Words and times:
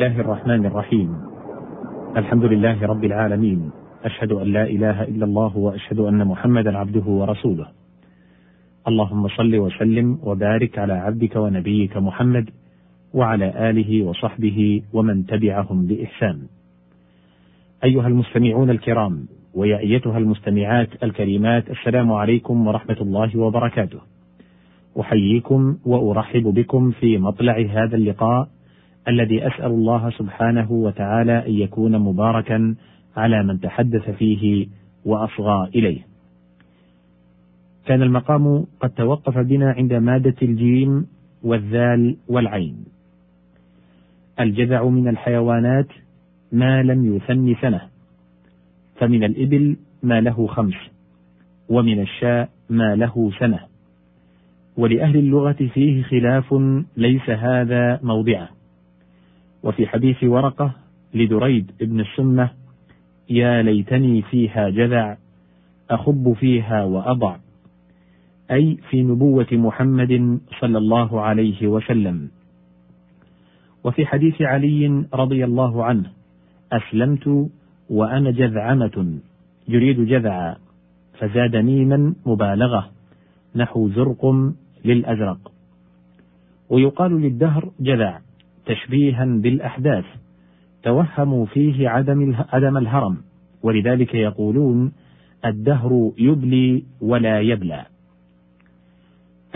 الله 0.00 0.20
الرحمن 0.20 0.66
الرحيم. 0.66 1.16
الحمد 2.16 2.44
لله 2.44 2.86
رب 2.86 3.04
العالمين. 3.04 3.70
أشهد 4.04 4.32
أن 4.32 4.46
لا 4.46 4.64
إله 4.64 5.02
إلا 5.02 5.24
الله 5.24 5.56
وأشهد 5.56 5.98
أن 5.98 6.24
محمدا 6.24 6.78
عبده 6.78 7.04
ورسوله. 7.06 7.66
اللهم 8.88 9.28
صل 9.28 9.56
وسلم 9.56 10.18
وبارك 10.22 10.78
على 10.78 10.92
عبدك 10.92 11.36
ونبيك 11.36 11.96
محمد 11.96 12.50
وعلى 13.14 13.70
آله 13.70 14.02
وصحبه 14.02 14.82
ومن 14.92 15.26
تبعهم 15.26 15.86
بإحسان. 15.86 16.38
أيها 17.84 18.06
المستمعون 18.08 18.70
الكرام 18.70 19.28
ويا 19.54 19.78
أيتها 19.78 20.18
المستمعات 20.18 20.88
الكريمات 21.02 21.70
السلام 21.70 22.12
عليكم 22.12 22.66
ورحمة 22.66 22.96
الله 23.00 23.38
وبركاته. 23.38 24.00
أحييكم 25.00 25.76
وأرحب 25.86 26.42
بكم 26.42 26.90
في 26.90 27.18
مطلع 27.18 27.58
هذا 27.58 27.96
اللقاء 27.96 28.48
الذي 29.08 29.46
أسأل 29.46 29.66
الله 29.66 30.10
سبحانه 30.10 30.72
وتعالى 30.72 31.46
أن 31.46 31.52
يكون 31.52 31.98
مباركا 31.98 32.74
على 33.16 33.42
من 33.42 33.60
تحدث 33.60 34.10
فيه 34.10 34.66
وأصغى 35.04 35.70
إليه. 35.74 36.00
كان 37.86 38.02
المقام 38.02 38.66
قد 38.80 38.90
توقف 38.90 39.38
بنا 39.38 39.70
عند 39.72 39.92
مادة 39.92 40.34
الجيم 40.42 41.06
والذال 41.42 42.16
والعين. 42.28 42.84
الجذع 44.40 44.84
من 44.84 45.08
الحيوانات 45.08 45.88
ما 46.52 46.82
لم 46.82 47.16
يثن 47.16 47.54
سنة، 47.60 47.80
فمن 48.96 49.24
الإبل 49.24 49.76
ما 50.02 50.20
له 50.20 50.46
خمس، 50.46 50.74
ومن 51.68 52.00
الشاء 52.00 52.48
ما 52.70 52.96
له 52.96 53.30
سنة. 53.38 53.58
ولأهل 54.76 55.16
اللغة 55.16 55.68
فيه 55.74 56.02
خلاف 56.02 56.54
ليس 56.96 57.30
هذا 57.30 58.00
موضعه. 58.02 58.59
وفي 59.62 59.86
حديث 59.86 60.24
ورقة 60.24 60.72
لدريد 61.14 61.70
بن 61.80 62.00
السنة 62.00 62.50
يا 63.30 63.62
ليتني 63.62 64.22
فيها 64.22 64.68
جذع 64.68 65.16
أخب 65.90 66.32
فيها 66.32 66.84
وأضع. 66.84 67.36
أي 68.50 68.78
في 68.90 69.02
نبوة 69.02 69.46
محمد 69.52 70.40
صلى 70.60 70.78
الله 70.78 71.20
عليه 71.20 71.66
وسلم. 71.66 72.30
وفي 73.84 74.06
حديث 74.06 74.42
علي 74.42 75.04
رضي 75.14 75.44
الله 75.44 75.84
عنه 75.84 76.10
أسلمت 76.72 77.50
وأنا 77.90 78.30
جذعمة 78.30 79.18
يريد 79.68 80.00
جذعا 80.00 80.56
فزاد 81.18 81.56
ميما 81.56 82.14
مبالغة 82.26 82.90
نحو 83.56 83.88
زرق 83.88 84.52
للأزرق. 84.84 85.52
ويقال 86.70 87.20
للدهر 87.20 87.70
جذع. 87.80 88.20
تشبيها 88.70 89.24
بالأحداث. 89.24 90.04
توهموا 90.82 91.46
فيه 91.46 91.88
عدم 91.88 92.36
عدم 92.52 92.76
الهرم. 92.76 93.16
ولذلك 93.62 94.14
يقولون 94.14 94.92
الدهر 95.44 96.12
يبلي 96.18 96.84
ولا 97.00 97.40
يبلى. 97.40 97.86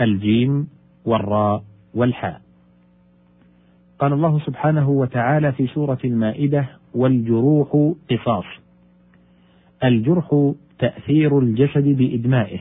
الجيم 0.01 0.67
والراء 1.05 1.63
والحاء. 1.93 2.41
قال 3.99 4.13
الله 4.13 4.39
سبحانه 4.39 4.89
وتعالى 4.89 5.51
في 5.51 5.67
سورة 5.67 5.99
المائدة 6.05 6.67
والجروح 6.93 7.93
قصاص. 8.11 8.45
الجرح 9.83 10.53
تأثير 10.79 11.39
الجسد 11.39 11.87
بإدمائه. 11.87 12.59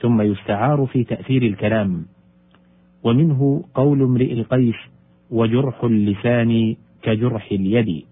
ثم 0.00 0.22
يستعار 0.22 0.86
في 0.86 1.04
تأثير 1.04 1.42
الكلام. 1.42 2.06
ومنه 3.02 3.64
قول 3.74 4.02
امرئ 4.02 4.32
القيس 4.32 4.95
وجرح 5.30 5.84
اللسان 5.84 6.76
كجرح 7.02 7.48
اليد. 7.52 8.04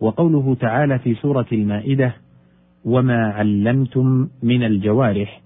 وقوله 0.00 0.54
تعالى 0.60 0.98
في 0.98 1.14
سورة 1.14 1.46
المائدة 1.52 2.14
وما 2.84 3.26
علمتم 3.26 4.28
من 4.42 4.62
الجوارح 4.62 5.40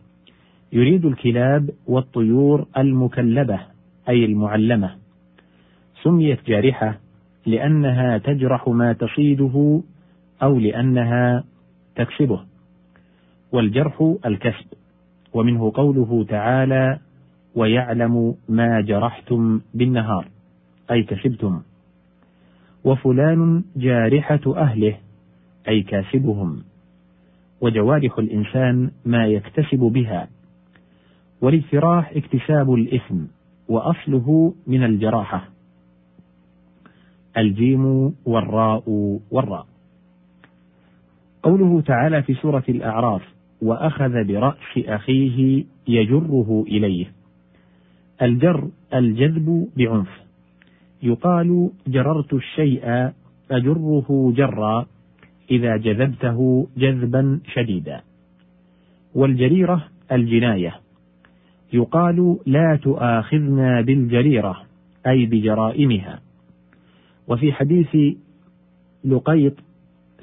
يريد 0.72 1.05
الكلاب 1.05 1.71
والطيور 1.87 2.67
المكلبة 2.77 3.61
أي 4.09 4.25
المعلمة. 4.25 4.97
سميت 6.03 6.47
جارحة 6.47 6.99
لأنها 7.47 8.19
تجرح 8.19 8.69
ما 8.69 8.93
تصيده 8.93 9.83
أو 10.43 10.59
لأنها 10.59 11.44
تكسبه. 11.97 12.41
والجرح 13.53 14.15
الكسب 14.27 14.67
ومنه 15.34 15.73
قوله 15.75 16.25
تعالى 16.28 16.99
ويعلم 17.60 18.34
ما 18.48 18.81
جرحتم 18.81 19.60
بالنهار 19.75 20.28
أي 20.91 21.03
كسبتم. 21.03 21.60
وفلان 22.84 23.65
جارحة 23.76 24.41
أهله 24.56 24.97
أي 25.69 25.82
كاسبهم. 25.82 26.62
وجوارح 27.60 28.19
الإنسان 28.19 28.91
ما 29.04 29.26
يكتسب 29.26 29.78
بها. 29.78 30.28
والاجتراح 31.41 32.12
اكتساب 32.16 32.75
الإثم 32.75 33.19
وأصله 33.69 34.54
من 34.66 34.84
الجراحة. 34.84 35.49
الجيم 37.37 38.15
والراء 38.25 38.84
والراء. 39.31 39.66
قوله 41.43 41.81
تعالى 41.81 42.22
في 42.22 42.34
سورة 42.34 42.65
الأعراف 42.69 43.22
وأخذ 43.62 44.25
برأس 44.25 44.78
أخيه 44.78 45.65
يجره 45.88 46.65
إليه. 46.69 47.19
الجر 48.22 48.69
الجذب 48.94 49.69
بعنف. 49.76 50.20
يقال 51.03 51.70
جررت 51.86 52.32
الشيء 52.32 53.12
أجره 53.50 54.32
جرا 54.36 54.86
إذا 55.50 55.76
جذبته 55.76 56.69
جذبا 56.76 57.41
شديدا. 57.53 58.00
والجريرة 59.14 59.84
الجناية. 60.12 60.75
يقال 61.72 62.38
لا 62.47 62.78
تؤاخذنا 62.82 63.81
بالجريرة 63.81 64.62
أي 65.06 65.26
بجرائمها. 65.26 66.20
وفي 67.28 67.52
حديث 67.52 68.16
لقيط 69.04 69.54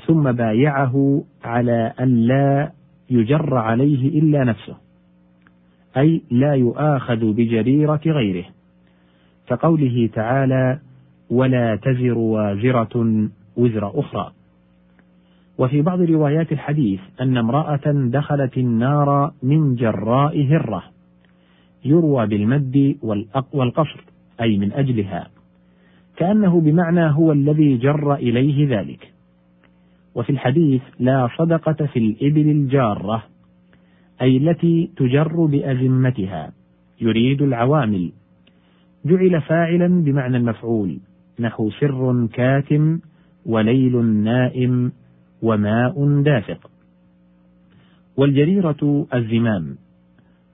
ثم 0.05 0.31
بايعه 0.31 1.23
على 1.43 1.93
أن 1.99 2.15
لا 2.15 2.71
يجر 3.09 3.57
عليه 3.57 4.19
إلا 4.19 4.43
نفسه. 4.43 4.86
أي 5.97 6.21
لا 6.31 6.53
يؤاخذ 6.53 7.33
بجريرة 7.33 8.01
غيره. 8.05 8.45
كقوله 9.47 10.09
تعالى 10.13 10.79
ولا 11.29 11.75
تزر 11.75 12.17
وازرة 12.17 13.27
وزر 13.57 13.99
أخرى 13.99 14.31
وفي 15.57 15.81
بعض 15.81 16.01
روايات 16.01 16.51
الحديث 16.51 16.99
أن 17.21 17.37
امرأة 17.37 17.81
دخلت 17.85 18.57
النار 18.57 19.31
من 19.43 19.75
جراء 19.75 20.43
هرة 20.43 20.83
يروى 21.85 22.27
بالمد 22.27 22.95
والقصر 23.53 24.03
أي 24.41 24.57
من 24.57 24.73
أجلها 24.73 25.27
كأنه 26.17 26.61
بمعنى 26.61 27.11
هو 27.11 27.31
الذي 27.31 27.77
جر 27.77 28.15
إليه 28.15 28.79
ذلك. 28.79 29.13
وفي 30.15 30.29
الحديث 30.29 30.81
لا 30.99 31.29
صدقة 31.37 31.85
في 31.85 31.99
الإبل 31.99 32.49
الجارة 32.49 33.23
أي 34.22 34.38
التي 34.38 34.91
تجر 34.97 35.45
بأزمتها 35.45 36.51
يريد 37.01 37.41
العوامل. 37.41 38.11
جعل 39.05 39.41
فاعلا 39.41 40.03
بمعنى 40.03 40.38
المفعول. 40.38 41.00
نحو 41.39 41.69
سر 41.69 42.27
كاتم 42.33 43.00
وليل 43.45 44.06
نائم 44.06 44.91
وماء 45.41 46.22
دافق. 46.22 46.72
والجريرة 48.17 49.07
الزمام. 49.13 49.75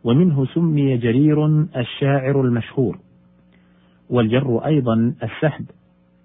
ومنه 0.04 0.46
سمي 0.46 0.98
جرير 0.98 1.48
الشاعر 1.78 2.42
المشهور. 2.42 3.00
والجر 4.10 4.66
أيضا 4.66 5.14
السحب. 5.24 5.66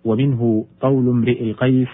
ومنه 0.05 0.65
قول 0.81 1.09
امرئ 1.09 1.51
القيس 1.51 1.89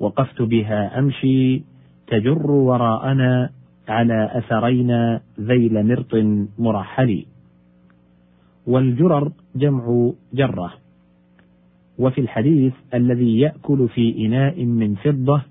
وقفت 0.00 0.42
بها 0.42 0.98
أمشي 0.98 1.62
تجر 2.06 2.50
وراءنا 2.50 3.50
على 3.92 4.30
أثرين 4.32 5.18
ذيل 5.40 5.86
مرط 5.86 6.14
مرحل 6.58 7.24
والجرر 8.66 9.32
جمع 9.56 10.10
جرة. 10.34 10.72
وفي 11.98 12.20
الحديث 12.20 12.72
الذي 12.94 13.38
يأكل 13.38 13.88
في 13.88 14.26
إناء 14.26 14.64
من 14.64 14.94
فضة 14.94 15.42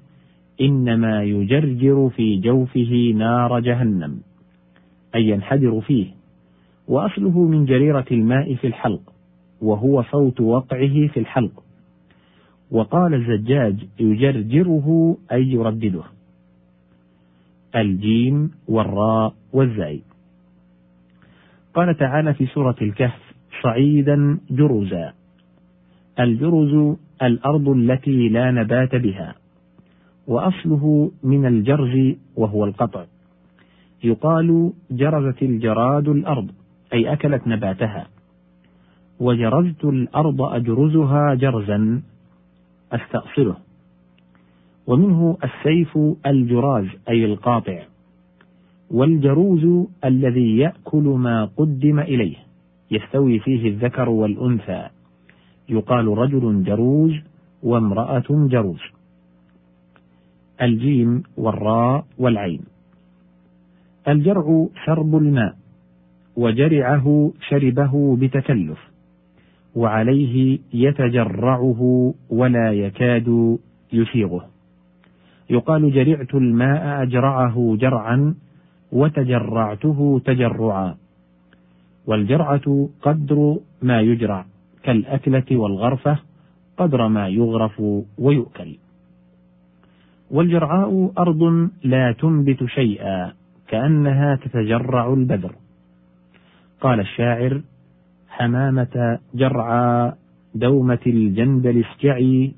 إنما 0.62 1.24
يجرجر 1.24 2.10
في 2.10 2.38
جوفه 2.38 3.14
نار 3.16 3.60
جهنم 3.60 4.18
أي 5.16 5.30
ينحدر 5.30 5.82
فيه. 5.82 6.08
وأصله 6.88 7.40
من 7.40 7.66
جريرة 7.66 8.06
الماء 8.12 8.56
في 8.56 8.68
الحلق 8.68 9.02
وهو 9.62 10.04
صوت 10.04 10.42
وقعه 10.42 11.08
في 11.08 11.20
الحلق. 11.20 11.64
وقال 12.72 13.14
الزجاج 13.14 13.76
يجرجره 14.00 15.18
أي 15.32 15.52
يردده. 15.52 16.04
الجيم 17.76 18.52
والراء 18.68 19.34
والزاي. 19.54 20.02
قال 21.74 21.98
تعالى 21.98 22.34
في 22.34 22.46
سورة 22.46 22.76
الكهف 22.82 23.34
صعيدا 23.64 24.40
جرزا 24.50 25.14
الجرز 26.20 26.98
الأرض 27.22 27.70
التي 27.70 28.30
لا 28.30 28.52
نبات 28.52 28.96
بها 28.96 29.36
وأصله 30.28 31.12
من 31.24 31.46
الجرز 31.46 32.16
وهو 32.36 32.66
القطع. 32.66 33.06
يقال 34.04 34.74
جرزت 34.92 35.44
الجراد 35.44 36.08
الأرض 36.08 36.52
أي 36.94 37.14
أكلت 37.14 37.48
نباتها. 37.48 38.08
وجرزت 39.20 39.86
الأرض 39.86 40.42
أجرزها 40.42 41.34
جرزا 41.36 42.02
استأصله. 42.92 43.56
ومنه 44.88 45.38
السيف 45.44 45.98
الجراز 46.26 46.86
أي 47.10 47.26
القاطع 47.26 47.84
والجروز 48.92 49.88
الذي 50.06 50.58
يأكل 50.58 51.04
ما 51.04 51.46
قدم 51.58 52.00
إليه 52.00 52.36
يستوي 52.92 53.40
فيه 53.40 53.70
الذكر 53.70 54.10
والأنثى. 54.10 54.88
يقال 55.70 56.08
رجل 56.08 56.64
جروز 56.64 57.12
وامرأة 57.64 58.24
جروز. 58.30 58.80
الجيم 60.62 61.24
والراء 61.38 62.06
والعين. 62.18 62.62
الجرع 64.08 64.68
شرب 64.86 65.16
الماء 65.16 65.56
وجرعه 66.36 67.32
شربه 67.50 68.18
بتكلف 68.18 68.80
وعليه 69.76 70.60
يتجرعه 70.74 72.14
ولا 72.30 72.72
يكاد 72.74 73.58
يسيغه 73.94 74.46
يقال 75.52 75.94
جرعت 75.94 76.36
الماء 76.36 77.04
أجرعه 77.04 77.78
جرعا 77.80 78.36
وتجرعته 78.92 80.22
تجرعا. 80.26 80.96
والجرعة 82.08 82.90
قدر 83.02 83.58
ما 83.82 84.02
يجرع 84.02 84.46
كالأكلة 84.84 85.46
والغرفة 85.52 86.18
قدر 86.78 87.08
ما 87.08 87.28
يغرف 87.28 87.82
ويؤكل. 88.18 88.78
والجرعاء 90.32 91.12
أرض 91.18 91.70
لا 91.84 92.12
تنبت 92.12 92.66
شيئا 92.66 93.34
كأنها 93.68 94.36
تتجرع 94.36 95.14
البدر. 95.14 95.56
قال 96.82 97.00
الشاعر 97.00 97.62
حمامة 98.30 99.20
جرعى 99.36 100.14
دومة 100.56 101.00
الجندل 101.08 101.84
اسجعي 101.86 102.54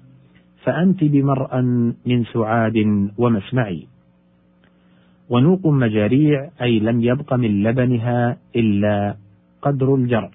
فأنت 0.63 1.03
بمرأى 1.03 1.61
من 2.05 2.23
سعاد 2.33 3.09
ومسمعي. 3.17 3.87
ونوق 5.29 5.67
مجاريع 5.67 6.49
أي 6.61 6.79
لم 6.79 7.01
يبق 7.01 7.33
من 7.33 7.63
لبنها 7.63 8.37
إلا 8.55 9.15
قدر 9.61 9.95
الجرع 9.95 10.31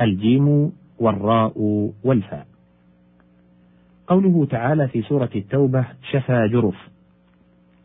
الجيم 0.00 0.72
والراء 0.98 1.52
والفاء. 2.04 2.46
قوله 4.06 4.46
تعالى 4.46 4.88
في 4.88 5.02
سورة 5.02 5.30
التوبة 5.36 5.84
شفا 6.10 6.46
جرف. 6.46 6.88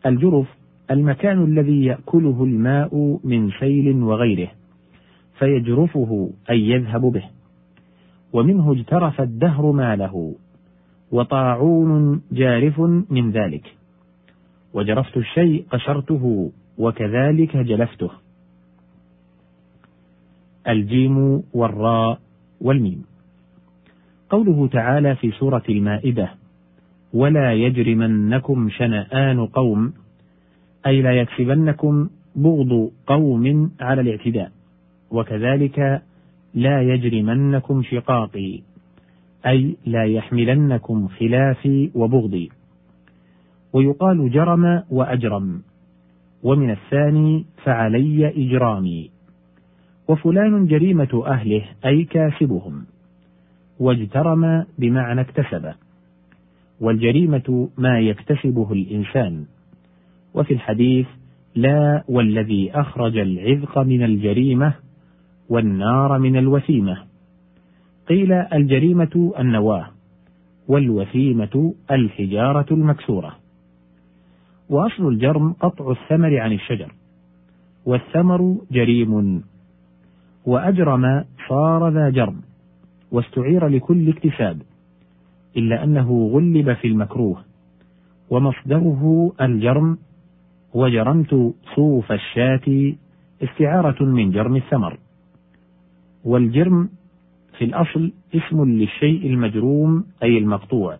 الجرف 0.06 0.46
المكان 0.90 1.44
الذي 1.44 1.84
يأكله 1.84 2.44
الماء 2.44 3.20
من 3.24 3.50
سيل 3.60 4.02
وغيره 4.02 4.50
فيجرفه 5.38 6.30
أي 6.50 6.68
يذهب 6.68 7.00
به. 7.00 7.24
ومنه 8.32 8.72
اجترف 8.72 9.20
الدهر 9.20 9.72
ماله. 9.72 10.34
وطاعون 11.12 12.22
جارف 12.32 12.80
من 13.10 13.30
ذلك. 13.30 13.76
وجرفت 14.74 15.16
الشيء 15.16 15.64
قشرته 15.70 16.52
وكذلك 16.78 17.56
جلفته. 17.56 18.10
الجيم 20.68 21.42
والراء 21.52 22.18
والميم. 22.60 23.04
قوله 24.30 24.68
تعالى 24.68 25.16
في 25.16 25.30
سورة 25.30 25.62
المائدة 25.68 26.30
ولا 27.14 27.52
يجرمنكم 27.52 28.68
شنآن 28.68 29.46
قوم 29.46 29.92
أي 30.86 31.02
لا 31.02 31.12
يكسبنكم 31.12 32.08
بغض 32.36 32.90
قوم 33.06 33.70
على 33.80 34.00
الاعتداء 34.00 34.52
وكذلك 35.10 36.02
لا 36.54 36.82
يجرمنكم 36.82 37.82
شقاقي. 37.82 38.62
أي 39.46 39.76
لا 39.86 40.04
يحملنكم 40.04 41.08
خلافي 41.08 41.90
وبغضي. 41.94 42.50
ويقال 43.72 44.30
جرم 44.30 44.82
وأجرم. 44.90 45.62
ومن 46.42 46.70
الثاني 46.70 47.44
فعلي 47.64 48.28
إجرامي. 48.28 49.10
وفلان 50.08 50.66
جريمة 50.66 51.22
أهله 51.26 51.64
أي 51.84 52.04
كاسبهم. 52.04 52.84
واجترم 53.80 54.64
بمعنى 54.78 55.20
اكتسب. 55.20 55.72
والجريمة 56.80 57.68
ما 57.78 58.00
يكتسبه 58.00 58.72
الإنسان. 58.72 59.44
وفي 60.34 60.54
الحديث 60.54 61.06
لا 61.54 62.04
والذي 62.08 62.70
أخرج 62.74 63.18
العذق 63.18 63.78
من 63.78 64.02
الجريمة 64.02 64.74
والنار 65.48 66.18
من 66.18 66.36
الوثيمة. 66.36 67.09
قيل 68.10 68.32
الجريمة 68.32 69.32
النواة 69.38 69.86
والوثيمة 70.68 71.74
الحجارة 71.90 72.66
المكسورة. 72.70 73.36
وأصل 74.68 75.08
الجرم 75.08 75.52
قطع 75.52 75.90
الثمر 75.90 76.38
عن 76.38 76.52
الشجر 76.52 76.92
والثمر 77.86 78.56
جريم 78.70 79.42
وأجرم 80.46 81.24
صار 81.48 81.88
ذا 81.88 82.10
جرم 82.10 82.40
واستعير 83.12 83.68
لكل 83.68 84.08
اكتساب 84.08 84.62
إلا 85.56 85.84
أنه 85.84 86.30
غلب 86.32 86.72
في 86.72 86.88
المكروه 86.88 87.44
ومصدره 88.30 89.32
الجرم 89.40 89.98
وجرمت 90.74 91.54
صوف 91.76 92.12
الشاة 92.12 92.94
استعارة 93.42 94.04
من 94.04 94.30
جرم 94.30 94.56
الثمر. 94.56 94.98
والجرم 96.24 96.88
في 97.60 97.66
الأصل 97.66 98.12
اسم 98.34 98.64
للشيء 98.64 99.26
المجروم 99.26 100.04
أي 100.22 100.38
المقطوع 100.38 100.98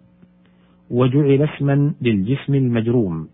وجعل 0.91 1.43
اسما 1.43 1.93
للجسم 2.03 2.55
المجروم 2.55 3.29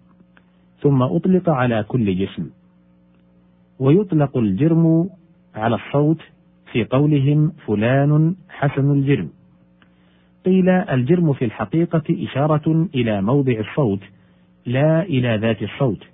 ثم 0.80 1.02
أطلق 1.02 1.48
على 1.50 1.82
كل 1.88 2.18
جسم 2.18 2.50
ويطلق 3.78 4.36
الجرم 4.36 5.08
على 5.54 5.74
الصوت 5.74 6.20
في 6.72 6.84
قولهم 6.84 7.52
فلان 7.66 8.34
حسن 8.48 8.90
الجرم. 8.90 9.28
قيل 10.44 10.68
الجرم 10.68 11.32
في 11.32 11.44
الحقيقة 11.44 12.02
إشارة 12.10 12.88
إلى 12.94 13.22
موضع 13.22 13.60
الصوت 13.60 14.00
لا 14.66 15.02
إلى 15.02 15.36
ذات 15.36 15.62
الصوت 15.62 16.04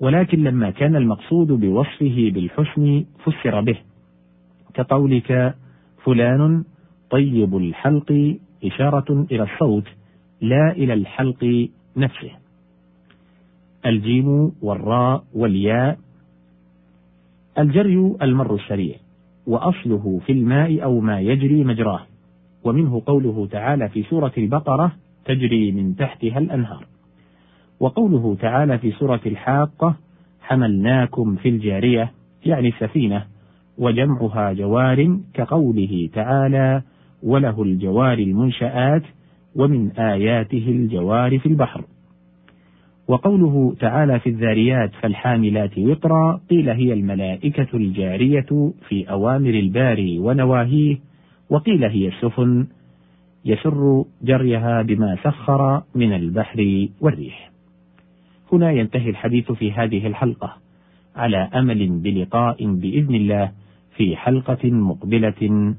ولكن 0.00 0.44
لما 0.44 0.70
كان 0.70 0.96
المقصود 0.96 1.46
بوصفه 1.46 2.30
بالحسن 2.34 3.04
فسر 3.24 3.60
به 3.60 3.76
كقولك 4.74 5.54
فلان 6.06 6.64
طيب 7.10 7.56
الحلق 7.56 8.36
إشارة 8.64 9.26
إلى 9.30 9.42
الصوت 9.42 9.84
لا 10.40 10.70
إلى 10.70 10.92
الحلق 10.94 11.68
نفسه. 11.96 12.30
الجيم 13.86 14.52
والراء 14.62 15.24
والياء. 15.34 15.98
الجري 17.58 18.16
المر 18.22 18.54
السريع 18.54 18.94
وأصله 19.46 20.20
في 20.26 20.32
الماء 20.32 20.82
أو 20.84 21.00
ما 21.00 21.20
يجري 21.20 21.64
مجراه. 21.64 22.06
ومنه 22.64 23.02
قوله 23.06 23.46
تعالى 23.46 23.88
في 23.88 24.02
سورة 24.02 24.32
البقرة 24.38 24.92
تجري 25.24 25.72
من 25.72 25.96
تحتها 25.96 26.38
الأنهار 26.38 26.86
وقوله 27.80 28.36
تعالى 28.40 28.78
في 28.78 28.92
سورة 28.92 29.20
الحاقة 29.26 29.94
حملناكم 30.40 31.36
في 31.36 31.48
الجارية 31.48 32.12
يعني 32.46 32.68
السفينة 32.68 33.26
وجمعها 33.78 34.52
جوار 34.52 35.18
كقوله 35.34 36.08
تعالى 36.12 36.82
وله 37.22 37.62
الجوار 37.62 38.18
المنشآت 38.18 39.02
ومن 39.56 39.90
آياته 39.90 40.64
الجوار 40.68 41.38
في 41.38 41.46
البحر. 41.46 41.84
وقوله 43.08 43.74
تعالى 43.80 44.20
في 44.20 44.28
الذاريات 44.28 44.90
فالحاملات 45.00 45.78
وقرا 45.78 46.40
قيل 46.50 46.68
هي 46.68 46.92
الملائكة 46.92 47.66
الجارية 47.74 48.72
في 48.88 49.10
أوامر 49.10 49.50
الباري 49.50 50.18
ونواهيه 50.18 50.98
وقيل 51.50 51.84
هي 51.84 52.08
السفن 52.08 52.66
يسر 53.44 54.04
جريها 54.22 54.82
بما 54.82 55.16
سخر 55.24 55.82
من 55.94 56.12
البحر 56.12 56.88
والريح. 57.00 57.50
هنا 58.52 58.70
ينتهي 58.70 59.10
الحديث 59.10 59.52
في 59.52 59.72
هذه 59.72 60.06
الحلقة. 60.06 60.56
على 61.16 61.36
أمل 61.36 61.88
بلقاء 61.88 62.66
بإذن 62.66 63.14
الله. 63.14 63.52
في 63.96 64.16
حلقة 64.16 64.70
مقبلة 64.70 65.74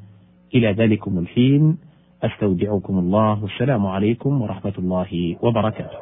إلى 0.56 0.72
ذلكم 0.72 1.18
الحين 1.18 1.78
أستودعكم 2.24 3.00
الله 3.00 3.44
والسلام 3.44 3.86
عليكم 3.88 4.42
ورحمة 4.42 4.74
الله 4.80 5.36
وبركاته. 5.42 5.98